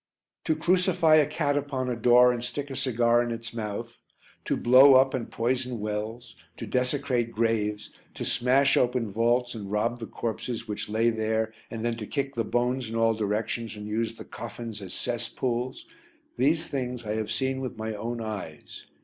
To 0.45 0.55
crucify 0.55 1.17
a 1.17 1.27
cat 1.27 1.55
upon 1.55 1.87
a 1.87 1.95
door 1.95 2.33
and 2.33 2.43
stick 2.43 2.71
a 2.71 2.75
cigar 2.75 3.21
in 3.21 3.29
its 3.31 3.53
mouth, 3.53 3.95
to 4.45 4.57
blow 4.57 4.95
up 4.95 5.13
and 5.13 5.29
poison 5.29 5.79
wells, 5.79 6.35
to 6.57 6.65
desecrate 6.65 7.31
graves, 7.31 7.91
to 8.15 8.25
smash 8.25 8.75
open 8.77 9.11
vaults 9.11 9.53
and 9.53 9.71
rob 9.71 9.99
the 9.99 10.07
corpses 10.07 10.67
which 10.67 10.89
lay 10.89 11.11
there, 11.11 11.53
and 11.69 11.85
then 11.85 11.97
to 11.97 12.07
kick 12.07 12.33
the 12.33 12.43
bones 12.43 12.89
in 12.89 12.95
all 12.95 13.13
directions 13.13 13.75
and 13.75 13.85
use 13.85 14.15
the 14.15 14.25
coffins 14.25 14.81
as 14.81 14.95
cess 14.95 15.29
pools 15.29 15.85
these 16.35 16.67
things 16.67 17.05
I 17.05 17.13
have 17.17 17.29
seen 17.31 17.61
with 17.61 17.77
my 17.77 17.93
own 17.93 18.21
eyes. 18.21 18.85